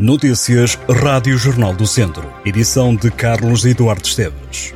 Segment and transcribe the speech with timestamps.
[0.00, 2.32] Notícias Rádio Jornal do Centro.
[2.42, 4.72] Edição de Carlos Eduardo Esteves.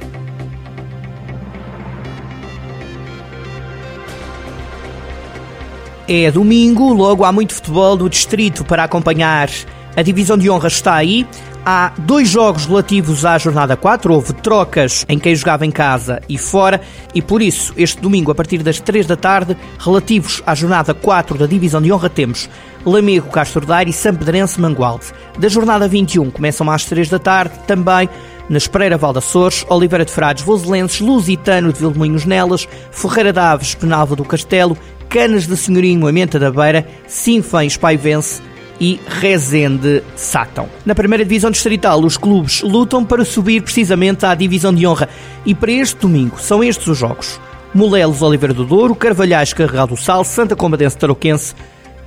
[6.06, 9.48] É domingo, logo há muito futebol do distrito para acompanhar.
[9.96, 11.26] A divisão de honra está aí.
[11.64, 16.36] Há dois jogos relativos à jornada 4, houve trocas em quem jogava em casa e
[16.36, 16.78] fora,
[17.14, 21.38] e por isso, este domingo, a partir das 3 da tarde, relativos à jornada 4
[21.38, 22.50] da divisão de honra, temos
[22.84, 25.06] Lamego Castro Daire e Sampedrense Mangualde.
[25.38, 28.10] Da jornada 21 começam às 3 da tarde, também
[28.46, 34.14] na Espreira Valdaçores, Oliveira de Frades Voselenses, Lusitano de Vilmoinhos Nelas, Ferreira de Aves Penalva
[34.14, 34.76] do Castelo,
[35.08, 38.42] Canas de Senhorinho Moimenta da Beira, Sinfãs Paivense,
[38.80, 40.68] e Rezende Sátão.
[40.84, 45.08] Na primeira divisão distrital, os clubes lutam para subir precisamente à divisão de honra
[45.44, 47.40] e para este domingo são estes os jogos.
[47.74, 51.54] Molelos Oliveira do Douro, Carvalhais Carregal do Sal, Santa Combadense Tarouquense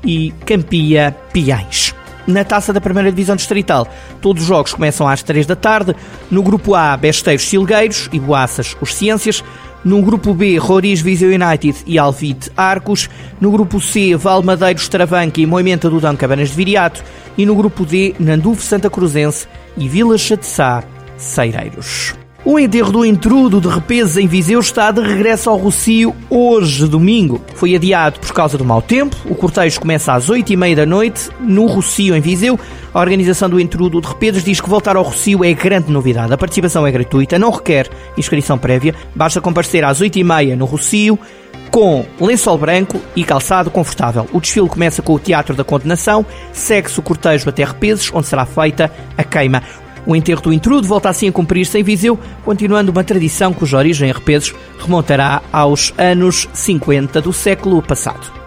[0.03, 1.93] e Campia Piães.
[2.25, 3.87] Na taça da primeira divisão distrital,
[4.21, 5.95] todos os jogos começam às 3 da tarde.
[6.29, 9.43] No grupo A, Besteiros Silgueiros e Boaças os Ciências.
[9.87, 13.09] No grupo B, Roriz Viseu United e Alvite Arcos.
[13.39, 17.01] No grupo C, Valmadeiros Travanca e Moimenta do Dão Cabanas de Viriato.
[17.37, 20.83] E no grupo D, Nanduve Santa Cruzense e Vila Chatessá
[21.15, 22.26] Ceireiros.
[22.49, 27.41] O enterro do intrudo de Repeses em Viseu está de regresso ao Rocio hoje, domingo.
[27.55, 29.17] Foi adiado por causa do mau tempo.
[29.25, 32.57] O cortejo começa às 8h30 da noite no Rocio, em Viseu.
[32.93, 36.31] A organização do intrudo de Repeses diz que voltar ao Rocio é grande novidade.
[36.31, 38.95] A participação é gratuita, não requer inscrição prévia.
[39.13, 41.19] Basta comparecer às 8h30 no Rocio
[41.69, 44.25] com lençol branco e calçado confortável.
[44.31, 48.45] O desfile começa com o Teatro da Condenação, segue-se o cortejo até Repeses, onde será
[48.45, 49.61] feita a queima.
[50.07, 54.09] O enterro do intrudo volta assim a cumprir-se em Viseu, continuando uma tradição cuja origem
[54.09, 58.46] em Repesos remontará aos anos 50 do século passado.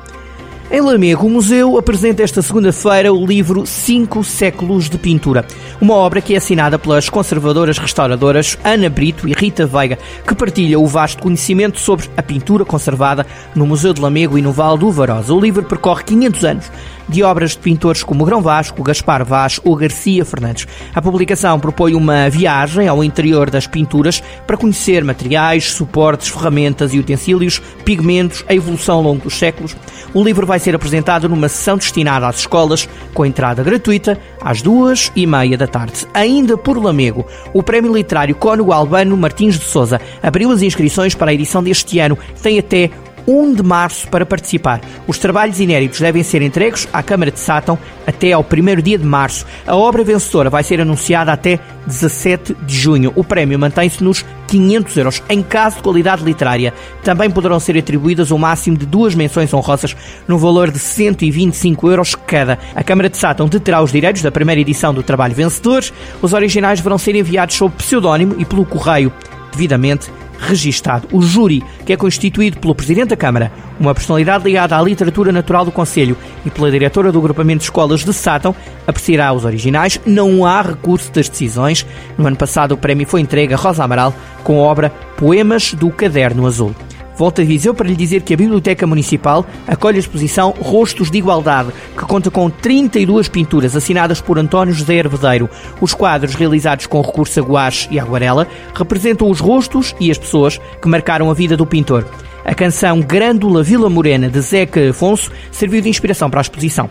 [0.72, 5.44] Em Lamego, o museu apresenta esta segunda-feira o livro Cinco Séculos de Pintura,
[5.80, 10.80] uma obra que é assinada pelas conservadoras restauradoras Ana Brito e Rita Veiga, que partilham
[10.80, 14.92] o vasto conhecimento sobre a pintura conservada no Museu de Lamego e no Val do
[14.92, 15.34] Varosa.
[15.34, 16.70] O livro percorre 500 anos
[17.10, 20.68] de obras de pintores como Grão Vasco, Gaspar Vaz ou Garcia Fernandes.
[20.94, 27.00] A publicação propõe uma viagem ao interior das pinturas para conhecer materiais, suportes, ferramentas e
[27.00, 29.76] utensílios, pigmentos, a evolução ao longo dos séculos.
[30.14, 35.10] O livro vai ser apresentado numa sessão destinada às escolas, com entrada gratuita, às duas
[35.16, 36.06] e meia da tarde.
[36.14, 41.30] Ainda por Lamego, o Prémio Literário Cónigo Albano Martins de Souza abriu as inscrições para
[41.30, 42.18] a edição deste ano.
[42.42, 42.90] Tem até
[43.30, 44.80] 1 de março para participar.
[45.06, 49.04] Os trabalhos inéditos devem ser entregues à Câmara de Sátão até ao primeiro dia de
[49.04, 49.46] março.
[49.66, 53.12] A obra vencedora vai ser anunciada até 17 de junho.
[53.14, 55.22] O prémio mantém-se nos 500 euros.
[55.28, 56.74] Em caso de qualidade literária,
[57.04, 61.88] também poderão ser atribuídas o um máximo de duas menções honrosas no valor de 125
[61.88, 62.58] euros cada.
[62.74, 65.84] A Câmara de Sátão deterá os direitos da primeira edição do trabalho vencedor.
[66.20, 69.12] Os originais deverão ser enviados sob pseudónimo e pelo correio
[69.52, 70.10] devidamente
[70.40, 71.06] registado.
[71.12, 75.64] O júri, que é constituído pelo Presidente da Câmara, uma personalidade ligada à literatura natural
[75.64, 78.54] do Conselho e pela diretora do agrupamento de escolas de Sátão,
[78.86, 80.00] apreciará os originais.
[80.06, 81.86] Não há recurso das decisões.
[82.16, 85.90] No ano passado, o prémio foi entregue a Rosa Amaral com a obra Poemas do
[85.90, 86.74] Caderno Azul.
[87.20, 91.18] Volta a Viseu para lhe dizer que a Biblioteca Municipal acolhe a exposição Rostos de
[91.18, 95.46] Igualdade, que conta com 32 pinturas assinadas por António José Hervedeiro.
[95.82, 100.58] Os quadros, realizados com recurso a guache e aguarela, representam os rostos e as pessoas
[100.80, 102.06] que marcaram a vida do pintor.
[102.42, 106.88] A canção Grândula Vila Morena, de Zeca Afonso, serviu de inspiração para a exposição.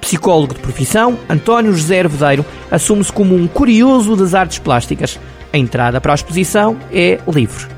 [0.00, 5.20] Psicólogo de profissão, António José Hervedeiro assume-se como um curioso das artes plásticas.
[5.52, 7.77] A entrada para a exposição é livre.